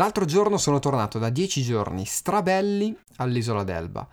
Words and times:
L'altro 0.00 0.24
giorno 0.24 0.58
sono 0.58 0.78
tornato 0.78 1.18
da 1.18 1.28
dieci 1.28 1.62
giorni 1.62 2.04
strabelli 2.04 2.96
all'isola 3.16 3.64
d'Elba 3.64 4.08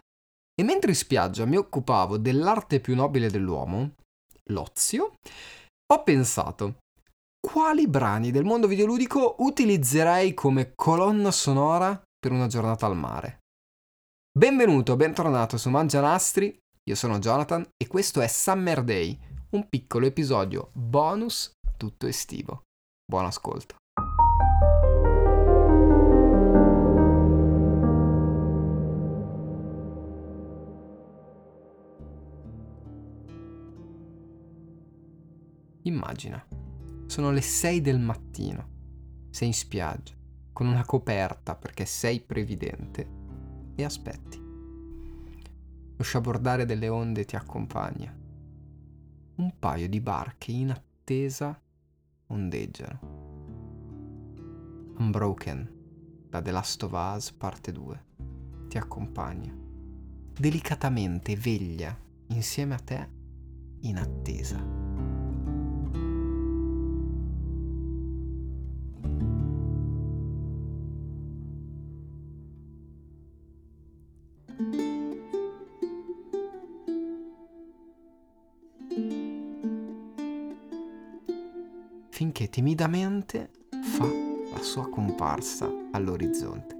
e 0.59 0.63
mentre 0.63 0.91
in 0.91 0.95
spiaggia 0.95 1.45
mi 1.45 1.57
occupavo 1.57 2.17
dell'arte 2.17 2.79
più 2.79 2.95
nobile 2.95 3.29
dell'uomo, 3.29 3.93
l'ozio, 4.49 5.13
ho 5.93 6.03
pensato 6.03 6.77
quali 7.39 7.87
brani 7.87 8.31
del 8.31 8.45
mondo 8.45 8.65
videoludico 8.65 9.35
utilizzerei 9.39 10.33
come 10.33 10.71
colonna 10.73 11.29
sonora 11.29 12.01
per 12.17 12.31
una 12.31 12.47
giornata 12.47 12.87
al 12.87 12.95
mare. 12.95 13.39
Benvenuto, 14.35 14.95
bentornato 14.95 15.57
su 15.57 15.69
Mangianastri, 15.69 16.57
io 16.89 16.95
sono 16.95 17.19
Jonathan 17.19 17.63
e 17.77 17.85
questo 17.87 18.21
è 18.21 18.27
Summer 18.27 18.83
Day, 18.83 19.17
un 19.51 19.69
piccolo 19.69 20.07
episodio 20.07 20.69
bonus 20.73 21.51
tutto 21.77 22.07
estivo. 22.07 22.63
Buon 23.05 23.25
ascolto. 23.25 23.75
Immagina, 35.85 36.43
sono 37.05 37.29
le 37.29 37.41
6 37.41 37.79
del 37.79 37.99
mattino, 37.99 38.69
sei 39.29 39.49
in 39.49 39.53
spiaggia, 39.53 40.15
con 40.51 40.65
una 40.65 40.83
coperta 40.83 41.55
perché 41.55 41.85
sei 41.85 42.21
previdente 42.21 43.07
e 43.75 43.83
aspetti. 43.83 44.41
Lo 45.97 46.03
sciabordare 46.03 46.65
delle 46.65 46.89
onde 46.89 47.23
ti 47.25 47.35
accompagna. 47.35 48.11
Un 49.35 49.59
paio 49.59 49.87
di 49.87 50.01
barche 50.01 50.51
in 50.51 50.71
attesa 50.71 51.61
ondeggiano. 52.27 52.99
Unbroken, 54.97 55.71
da 56.29 56.41
The 56.41 56.51
Last 56.51 56.81
of 56.81 56.93
Us 56.93 57.31
parte 57.31 57.71
2, 57.71 58.05
ti 58.69 58.79
accompagna. 58.79 59.55
Delicatamente 60.33 61.35
veglia 61.35 61.95
insieme 62.29 62.73
a 62.73 62.79
te 62.79 63.09
in 63.81 63.97
attesa. 63.97 64.84
Finché 82.25 82.49
timidamente 82.49 83.51
fa 83.83 84.07
la 84.51 84.63
sua 84.63 84.89
comparsa 84.89 85.71
all'orizzonte. 85.91 86.75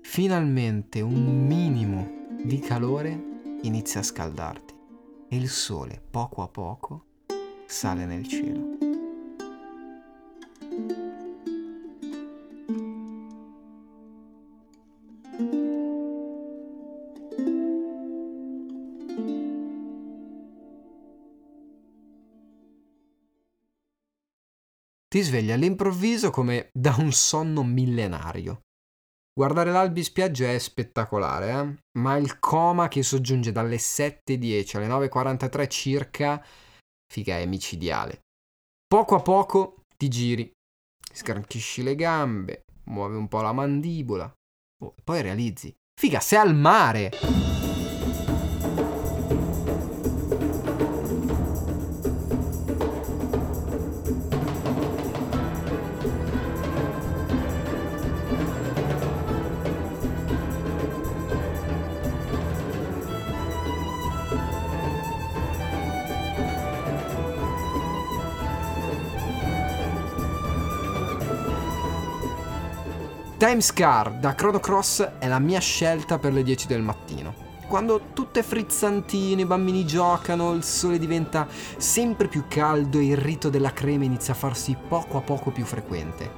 Finalmente 0.00 1.00
un 1.02 1.46
minimo 1.46 2.26
di 2.42 2.58
calore 2.58 3.58
inizia 3.62 4.00
a 4.00 4.02
scaldarti 4.02 4.74
e 5.28 5.36
il 5.36 5.48
sole 5.48 6.02
poco 6.10 6.42
a 6.42 6.48
poco 6.48 7.04
sale 7.66 8.06
nel 8.06 8.26
cielo. 8.26 8.75
Ti 25.26 25.32
svegli 25.32 25.50
all'improvviso 25.50 26.30
come 26.30 26.68
da 26.72 26.94
un 26.98 27.10
sonno 27.10 27.64
millenario. 27.64 28.60
Guardare 29.32 29.70
l'albi 29.70 30.02
spiaggia 30.02 30.50
è 30.50 30.58
spettacolare, 30.58 31.50
eh? 31.50 31.98
ma 31.98 32.16
il 32.16 32.38
coma 32.38 32.88
che 32.88 33.02
soggiunge 33.02 33.52
dalle 33.52 33.76
7.10 33.76 34.76
alle 34.76 35.08
9.43 35.08 35.68
circa, 35.68 36.44
figa, 37.12 37.38
è 37.38 37.46
micidiale. 37.46 38.20
Poco 38.86 39.14
a 39.14 39.20
poco 39.20 39.82
ti 39.96 40.08
giri, 40.08 40.50
sgranchisci 41.12 41.82
le 41.82 41.94
gambe, 41.94 42.64
muovi 42.84 43.16
un 43.16 43.28
po' 43.28 43.40
la 43.40 43.52
mandibola, 43.52 44.32
oh, 44.82 44.94
poi 45.02 45.22
realizzi, 45.22 45.74
figa, 45.98 46.20
sei 46.20 46.38
al 46.38 46.54
mare! 46.54 47.55
Times 73.46 73.72
Car 73.72 74.10
da 74.14 74.34
Chrono 74.34 74.58
Cross 74.58 75.08
è 75.20 75.28
la 75.28 75.38
mia 75.38 75.60
scelta 75.60 76.18
per 76.18 76.32
le 76.32 76.42
10 76.42 76.66
del 76.66 76.82
mattino. 76.82 77.32
Quando 77.68 78.08
tutto 78.12 78.40
è 78.40 78.42
frizzantino, 78.42 79.40
i 79.40 79.46
bambini 79.46 79.86
giocano, 79.86 80.52
il 80.52 80.64
sole 80.64 80.98
diventa 80.98 81.46
sempre 81.76 82.26
più 82.26 82.46
caldo 82.48 82.98
e 82.98 83.04
il 83.04 83.16
rito 83.16 83.48
della 83.48 83.72
crema 83.72 84.02
inizia 84.02 84.32
a 84.32 84.36
farsi 84.36 84.76
poco 84.88 85.18
a 85.18 85.20
poco 85.20 85.52
più 85.52 85.64
frequente. 85.64 86.28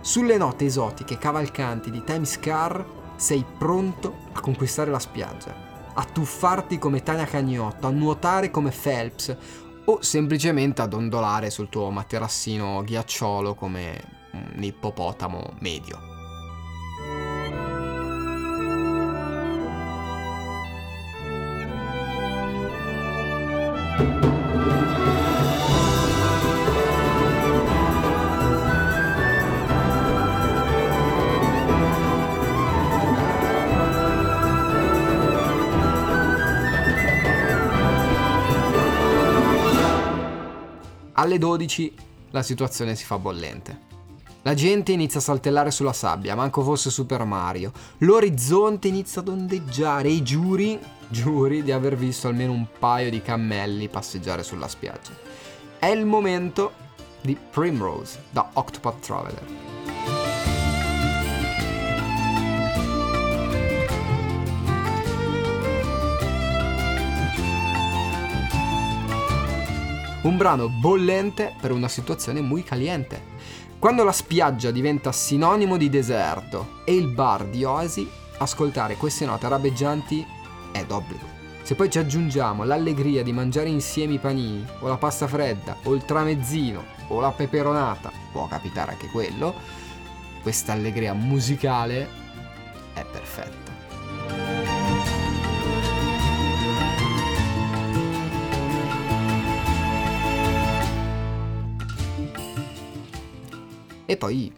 Sulle 0.00 0.38
note 0.38 0.64
esotiche 0.64 1.18
cavalcanti 1.18 1.90
di 1.90 2.02
Times 2.02 2.38
Car 2.38 2.82
sei 3.16 3.44
pronto 3.58 4.14
a 4.32 4.40
conquistare 4.40 4.90
la 4.90 4.98
spiaggia, 4.98 5.54
a 5.92 6.02
tuffarti 6.02 6.78
come 6.78 7.02
Tania 7.02 7.26
Cagnotto, 7.26 7.88
a 7.88 7.90
nuotare 7.90 8.50
come 8.50 8.70
Phelps 8.70 9.36
o 9.84 10.00
semplicemente 10.00 10.80
ad 10.80 10.94
ondolare 10.94 11.50
sul 11.50 11.68
tuo 11.68 11.90
materassino 11.90 12.82
ghiacciolo 12.84 13.54
come 13.54 14.02
un 14.32 14.62
ippopotamo 14.62 15.56
medio. 15.58 16.07
Alle 41.28 41.36
12 41.36 41.94
la 42.30 42.42
situazione 42.42 42.94
si 42.94 43.04
fa 43.04 43.18
bollente. 43.18 43.80
La 44.44 44.54
gente 44.54 44.92
inizia 44.92 45.20
a 45.20 45.22
saltellare 45.22 45.70
sulla 45.70 45.92
sabbia, 45.92 46.34
manco 46.34 46.62
fosse 46.62 46.88
Super 46.88 47.24
Mario. 47.24 47.70
L'orizzonte 47.98 48.88
inizia 48.88 49.20
ad 49.20 49.28
ondeggiare 49.28 50.08
e 50.08 50.12
i 50.12 50.22
giuri, 50.22 50.80
giuri 51.08 51.62
di 51.62 51.70
aver 51.70 51.96
visto 51.96 52.28
almeno 52.28 52.52
un 52.52 52.66
paio 52.78 53.10
di 53.10 53.20
cammelli 53.20 53.90
passeggiare 53.90 54.42
sulla 54.42 54.68
spiaggia. 54.68 55.10
È 55.78 55.88
il 55.88 56.06
momento 56.06 56.72
di 57.20 57.36
Primrose 57.36 58.22
da 58.30 58.48
Octopath 58.54 59.00
Traveler. 59.00 59.77
Un 70.20 70.36
brano 70.36 70.68
bollente 70.68 71.54
per 71.60 71.70
una 71.70 71.86
situazione 71.86 72.40
muy 72.40 72.64
caliente. 72.64 73.36
Quando 73.78 74.02
la 74.02 74.10
spiaggia 74.10 74.72
diventa 74.72 75.12
sinonimo 75.12 75.76
di 75.76 75.88
deserto 75.88 76.80
e 76.84 76.94
il 76.96 77.06
bar 77.06 77.46
di 77.46 77.62
oasi, 77.62 78.10
ascoltare 78.38 78.96
queste 78.96 79.24
note 79.24 79.46
arabeggianti 79.46 80.26
è 80.72 80.84
d'obbligo. 80.84 81.36
Se 81.62 81.76
poi 81.76 81.88
ci 81.88 81.98
aggiungiamo 81.98 82.64
l'allegria 82.64 83.22
di 83.22 83.32
mangiare 83.32 83.68
insieme 83.68 84.14
i 84.14 84.18
panini, 84.18 84.66
o 84.80 84.88
la 84.88 84.96
pasta 84.96 85.28
fredda, 85.28 85.76
o 85.84 85.94
il 85.94 86.04
tramezzino, 86.04 86.82
o 87.08 87.20
la 87.20 87.30
peperonata, 87.30 88.10
può 88.32 88.48
capitare 88.48 88.92
anche 88.92 89.06
quello, 89.10 89.54
questa 90.42 90.72
allegria 90.72 91.14
musicale 91.14 92.08
è 92.92 93.04
perfetta. 93.04 93.67
E 104.10 104.16
poi 104.16 104.50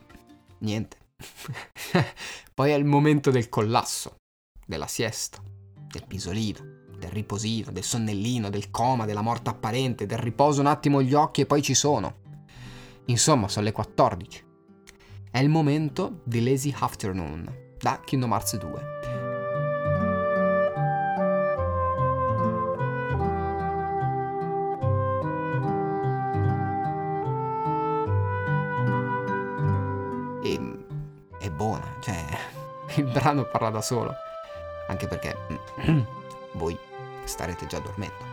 niente. 0.59 0.97
poi 2.55 2.71
è 2.71 2.75
il 2.75 2.85
momento 2.85 3.33
del 3.33 3.49
collasso, 3.49 4.19
della 4.65 4.87
siesta, 4.87 5.43
del 5.89 6.07
pisolino, 6.07 6.61
del 6.97 7.11
riposino, 7.11 7.73
del 7.73 7.83
sonnellino, 7.83 8.49
del 8.49 8.71
coma, 8.71 9.07
della 9.07 9.23
morte 9.23 9.51
apparente, 9.51 10.07
del 10.07 10.19
riposo 10.19 10.61
un 10.61 10.69
attimo 10.69 11.03
gli 11.03 11.15
occhi 11.15 11.41
e 11.41 11.47
poi 11.47 11.63
ci 11.63 11.75
sono. 11.75 12.19
Insomma, 13.07 13.49
sono 13.49 13.65
le 13.65 13.73
14. 13.73 14.45
È 15.33 15.39
il 15.41 15.49
momento 15.49 16.21
di 16.23 16.45
Lazy 16.45 16.73
Afternoon 16.79 17.75
da 17.77 18.01
Kingdom 18.05 18.31
Hearts 18.31 18.57
2. 18.57 19.00
Il 32.97 33.05
brano 33.05 33.45
parla 33.45 33.71
da 33.71 33.81
solo, 33.81 34.15
anche 34.89 35.07
perché 35.07 35.37
voi 36.53 36.79
starete 37.25 37.67
già 37.67 37.79
dormendo. 37.79 38.30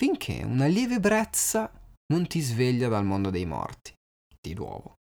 Finché 0.00 0.44
una 0.44 0.66
lieve 0.66 0.94
ebbrezza 0.94 1.68
non 2.12 2.28
ti 2.28 2.40
sveglia 2.40 2.88
dal 2.88 3.04
mondo 3.04 3.30
dei 3.30 3.44
morti, 3.44 3.92
di 4.40 4.54
nuovo. 4.54 4.97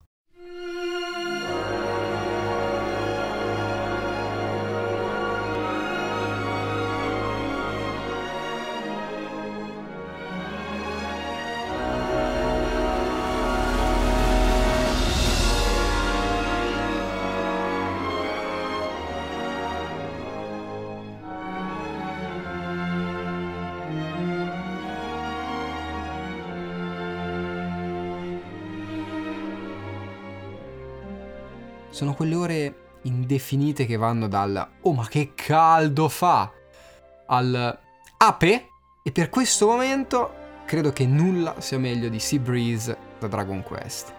Sono 31.97 32.13
quelle 32.13 32.35
ore 32.35 32.75
indefinite 33.05 33.87
che 33.87 33.97
vanno 33.97 34.29
dal 34.29 34.69
oh 34.83 34.93
ma 34.93 35.09
che 35.09 35.33
caldo 35.35 36.11
fa! 36.11 36.53
al 37.29 37.79
ape? 38.19 38.69
E 39.03 39.13
per 39.13 39.31
questo 39.31 39.67
momento 39.67 40.31
credo 40.67 40.93
che 40.93 41.07
nulla 41.07 41.55
sia 41.57 41.79
meglio 41.79 42.11
di 42.11 42.19
Sea 42.19 42.39
Breeze 42.39 42.95
da 43.19 43.29
Dragon 43.29 43.63
Quest. 43.63 44.13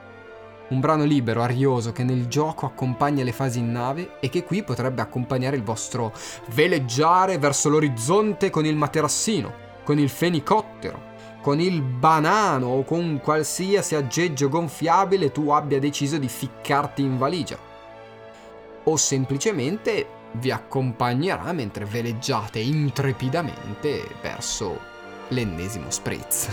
Un 0.70 0.80
brano 0.80 1.04
libero, 1.04 1.44
arioso, 1.44 1.92
che 1.92 2.04
nel 2.04 2.26
gioco 2.26 2.66
accompagna 2.66 3.24
le 3.24 3.32
fasi 3.32 3.60
in 3.60 3.72
nave 3.72 4.18
e 4.22 4.30
che 4.30 4.44
qui 4.44 4.64
potrebbe 4.64 5.04
accompagnare 5.04 5.56
il 5.56 5.62
vostro 5.64 6.12
veleggiare 6.56 7.38
verso 7.38 7.70
l'orizzonte 7.70 8.50
con 8.50 8.66
il 8.66 8.76
materassino, 8.76 9.54
con 9.84 10.00
il 10.00 10.10
fenicottero, 10.10 11.00
con 11.44 11.60
il 11.60 11.84
banano 11.84 12.70
o 12.70 12.84
con 12.84 13.20
qualsiasi 13.22 13.94
aggeggio 13.94 14.50
gonfiabile 14.50 15.32
tu 15.32 15.52
abbia 15.52 15.78
deciso 15.78 16.18
di 16.18 16.28
ficcarti 16.28 17.04
in 17.04 17.20
valigia 17.20 17.67
o 18.88 18.96
semplicemente 18.96 20.08
vi 20.34 20.52
accompagnerà 20.52 21.52
mentre 21.52 21.86
veleggiate 21.86 22.60
intrepidamente 22.60 24.04
verso 24.22 24.80
l'ennesimo 25.30 25.90
spritz. 25.90 26.50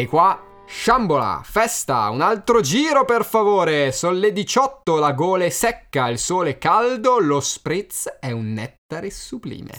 E 0.00 0.06
qua 0.06 0.42
Sciambola, 0.66 1.42
festa, 1.44 2.08
un 2.08 2.22
altro 2.22 2.62
giro 2.62 3.04
per 3.04 3.22
favore. 3.22 3.92
Sono 3.92 4.16
le 4.16 4.32
18, 4.32 4.96
la 4.96 5.12
gole 5.12 5.50
secca, 5.50 6.08
il 6.08 6.16
sole 6.16 6.56
caldo, 6.56 7.18
lo 7.18 7.38
spritz 7.38 8.08
è 8.18 8.30
un 8.30 8.54
nettare 8.54 9.10
sublime. 9.10 9.72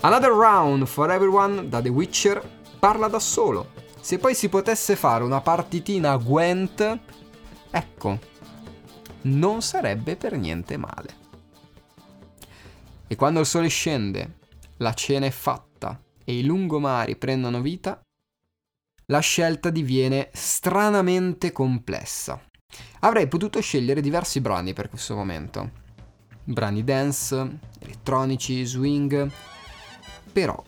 Another 0.00 0.30
Round 0.30 0.86
for 0.86 1.10
Everyone 1.10 1.68
da 1.68 1.82
The 1.82 1.90
Witcher 1.90 2.42
parla 2.78 3.08
da 3.08 3.18
solo 3.18 3.80
se 4.02 4.18
poi 4.18 4.34
si 4.34 4.48
potesse 4.48 4.96
fare 4.96 5.22
una 5.22 5.40
partitina 5.40 6.10
a 6.10 6.16
Gwent, 6.16 6.98
ecco, 7.70 8.18
non 9.22 9.62
sarebbe 9.62 10.16
per 10.16 10.36
niente 10.36 10.76
male. 10.76 11.20
E 13.06 13.14
quando 13.14 13.38
il 13.38 13.46
sole 13.46 13.68
scende, 13.68 14.38
la 14.78 14.92
cena 14.92 15.26
è 15.26 15.30
fatta 15.30 16.02
e 16.24 16.36
i 16.36 16.44
lungomari 16.44 17.14
prendono 17.14 17.60
vita, 17.60 18.00
la 19.06 19.20
scelta 19.20 19.70
diviene 19.70 20.30
stranamente 20.32 21.52
complessa. 21.52 22.42
Avrei 23.00 23.28
potuto 23.28 23.60
scegliere 23.60 24.00
diversi 24.00 24.40
brani 24.40 24.72
per 24.72 24.88
questo 24.88 25.14
momento. 25.14 25.70
Brani 26.42 26.82
dance, 26.82 27.58
elettronici, 27.78 28.64
swing, 28.64 29.30
però, 30.32 30.60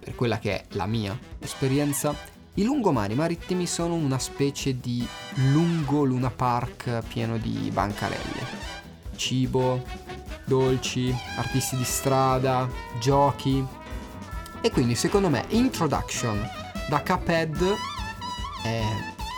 per 0.00 0.14
quella 0.14 0.38
che 0.38 0.60
è 0.60 0.64
la 0.72 0.84
mia 0.84 1.18
esperienza, 1.38 2.32
i 2.56 2.62
lungomari 2.62 3.14
marittimi 3.14 3.66
sono 3.66 3.94
una 3.94 4.18
specie 4.18 4.78
di 4.78 5.06
lungo 5.50 6.04
Luna 6.04 6.30
Park 6.30 7.02
pieno 7.08 7.36
di 7.36 7.68
bancarelle. 7.72 8.62
Cibo, 9.16 9.82
dolci, 10.44 11.12
artisti 11.36 11.76
di 11.76 11.84
strada, 11.84 12.68
giochi. 13.00 13.64
E 14.60 14.70
quindi 14.70 14.94
secondo 14.94 15.28
me 15.28 15.44
Introduction 15.48 16.48
da 16.88 17.02
Cuphead 17.02 17.74
è, 18.62 18.82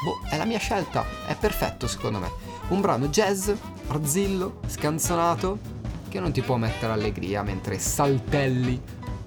boh, 0.05 0.21
è 0.29 0.37
la 0.37 0.45
mia 0.45 0.59
scelta, 0.59 1.05
è 1.27 1.35
perfetto 1.37 1.87
secondo 1.87 2.19
me. 2.19 2.31
Un 2.69 2.83
brano 2.83 3.09
jazz, 3.09 3.51
arzillo, 3.87 4.61
scanzonato, 4.67 5.59
che 6.09 6.21
non 6.21 6.33
ti 6.33 6.43
può 6.43 6.57
mettere 6.57 6.93
allegria 6.93 7.43
mentre 7.43 7.79
saltelli 7.79 8.81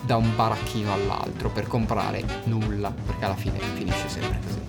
da 0.03 0.15
un 0.17 0.35
baracchino 0.35 0.93
all'altro 0.93 1.49
per 1.49 1.67
comprare 1.67 2.23
nulla, 2.45 2.91
perché 2.91 3.25
alla 3.25 3.35
fine 3.35 3.59
finisce 3.59 4.09
sempre 4.09 4.39
così. 4.43 4.68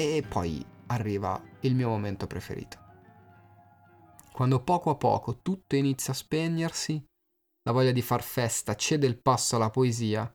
E 0.00 0.24
poi 0.26 0.64
arriva 0.86 1.38
il 1.60 1.74
mio 1.74 1.90
momento 1.90 2.26
preferito. 2.26 2.78
Quando 4.32 4.64
poco 4.64 4.88
a 4.88 4.94
poco 4.94 5.42
tutto 5.42 5.76
inizia 5.76 6.14
a 6.14 6.16
spegnersi 6.16 7.04
la 7.64 7.72
voglia 7.72 7.90
di 7.92 8.00
far 8.00 8.22
festa 8.22 8.74
cede 8.76 9.06
il 9.06 9.20
passo 9.20 9.56
alla 9.56 9.68
poesia 9.68 10.34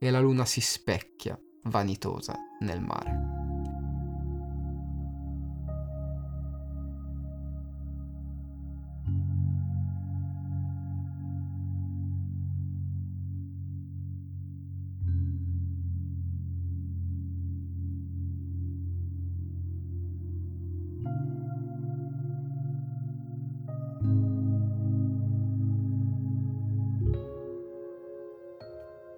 e 0.00 0.10
la 0.10 0.18
luna 0.18 0.44
si 0.44 0.60
specchia, 0.60 1.38
vanitosa, 1.66 2.36
nel 2.58 2.80
mare. 2.80 3.37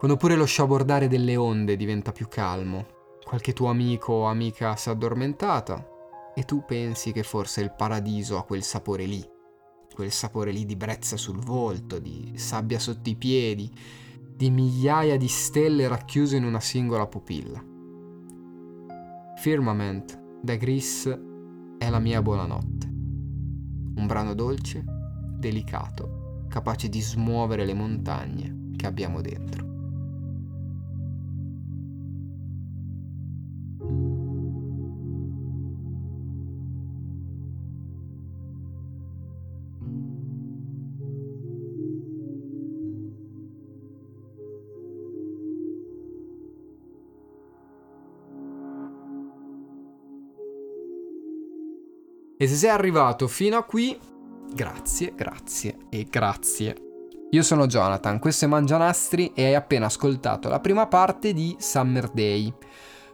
Quando 0.00 0.16
pure 0.16 0.34
lo 0.34 0.46
sciabordare 0.46 1.08
delle 1.08 1.36
onde 1.36 1.76
diventa 1.76 2.10
più 2.10 2.26
calmo, 2.26 2.86
qualche 3.22 3.52
tuo 3.52 3.66
amico 3.66 4.14
o 4.14 4.24
amica 4.28 4.74
si 4.74 4.88
è 4.88 4.92
addormentata 4.92 5.86
e 6.34 6.44
tu 6.46 6.64
pensi 6.64 7.12
che 7.12 7.22
forse 7.22 7.60
il 7.60 7.74
paradiso 7.76 8.38
ha 8.38 8.44
quel 8.44 8.62
sapore 8.62 9.04
lì, 9.04 9.22
quel 9.94 10.10
sapore 10.10 10.52
lì 10.52 10.64
di 10.64 10.74
brezza 10.74 11.18
sul 11.18 11.36
volto, 11.36 11.98
di 11.98 12.32
sabbia 12.36 12.78
sotto 12.78 13.10
i 13.10 13.14
piedi, 13.14 13.70
di 14.34 14.48
migliaia 14.48 15.18
di 15.18 15.28
stelle 15.28 15.86
racchiuse 15.86 16.38
in 16.38 16.44
una 16.44 16.60
singola 16.60 17.06
pupilla. 17.06 17.62
Firmament 19.36 20.18
da 20.40 20.56
Gris 20.56 21.14
è 21.76 21.90
la 21.90 21.98
mia 21.98 22.22
buonanotte. 22.22 22.86
Un 22.86 24.06
brano 24.06 24.32
dolce, 24.32 24.82
delicato, 25.36 26.46
capace 26.48 26.88
di 26.88 27.02
smuovere 27.02 27.66
le 27.66 27.74
montagne 27.74 28.70
che 28.76 28.86
abbiamo 28.86 29.20
dentro. 29.20 29.69
E 52.42 52.48
se 52.48 52.54
sei 52.54 52.70
arrivato 52.70 53.28
fino 53.28 53.58
a 53.58 53.64
qui, 53.64 54.00
grazie, 54.54 55.12
grazie 55.14 55.76
e 55.90 56.06
grazie. 56.08 56.74
Io 57.32 57.42
sono 57.42 57.66
Jonathan, 57.66 58.18
questo 58.18 58.46
è 58.46 58.48
Mangianastri 58.48 59.34
e 59.34 59.44
hai 59.44 59.54
appena 59.54 59.84
ascoltato 59.84 60.48
la 60.48 60.58
prima 60.58 60.86
parte 60.86 61.34
di 61.34 61.54
Summer 61.58 62.08
Day. 62.08 62.50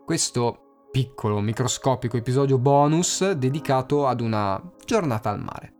Questo 0.04 0.86
piccolo, 0.92 1.40
microscopico 1.40 2.16
episodio 2.16 2.56
bonus 2.58 3.28
dedicato 3.32 4.06
ad 4.06 4.20
una 4.20 4.62
giornata 4.84 5.30
al 5.30 5.42
mare. 5.42 5.72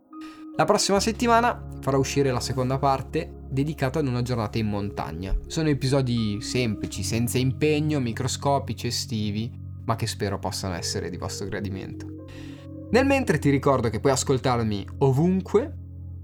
La 0.57 0.65
prossima 0.65 0.99
settimana 0.99 1.69
farò 1.79 1.99
uscire 1.99 2.33
la 2.33 2.41
seconda 2.41 2.77
parte 2.77 3.45
dedicata 3.49 3.99
ad 3.99 4.07
una 4.07 4.23
giornata 4.23 4.57
in 4.57 4.67
montagna. 4.67 5.33
Sono 5.47 5.69
episodi 5.69 6.41
semplici, 6.41 7.01
senza 7.01 7.37
impegno, 7.37 8.01
microscopici, 8.01 8.87
estivi, 8.87 9.49
ma 9.85 9.95
che 9.95 10.05
spero 10.05 10.37
possano 10.37 10.73
essere 10.73 11.09
di 11.09 11.15
vostro 11.15 11.47
gradimento. 11.47 12.16
Nel 12.89 13.05
mentre 13.05 13.37
ti 13.37 13.49
ricordo 13.49 13.89
che 13.89 13.99
puoi 13.99 14.13
ascoltarmi 14.13 14.87
ovunque, 14.99 15.75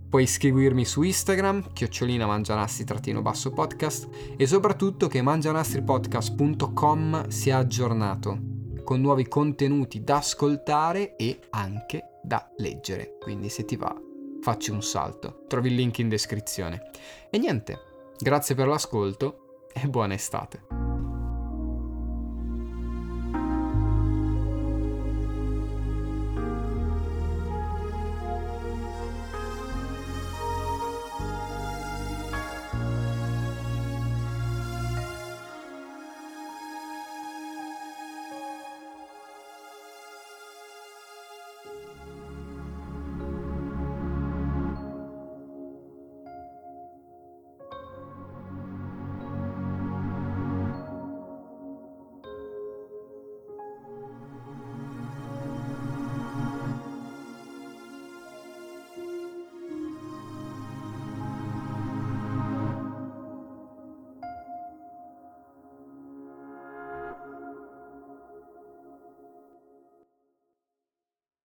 puoi 0.09 0.25
seguirmi 0.25 0.85
su 0.85 1.01
Instagram, 1.01 1.73
chiocciolina 1.73 2.25
mangianastri-basso 2.25 3.51
podcast 3.51 4.07
e 4.37 4.47
soprattutto 4.47 5.07
che 5.07 5.21
mangianastripodcast.com 5.21 7.27
sia 7.27 7.57
aggiornato 7.57 8.51
con 8.83 9.01
nuovi 9.01 9.27
contenuti 9.27 10.03
da 10.03 10.17
ascoltare 10.17 11.15
e 11.15 11.39
anche 11.49 12.19
da 12.21 12.49
leggere. 12.57 13.17
Quindi 13.19 13.49
se 13.49 13.65
ti 13.65 13.75
va, 13.75 13.95
facci 14.41 14.71
un 14.71 14.81
salto. 14.81 15.43
Trovi 15.47 15.69
il 15.69 15.75
link 15.75 15.99
in 15.99 16.09
descrizione. 16.09 16.89
E 17.29 17.37
niente, 17.37 17.79
grazie 18.17 18.55
per 18.55 18.67
l'ascolto 18.67 19.67
e 19.73 19.87
buona 19.87 20.13
estate. 20.13 20.82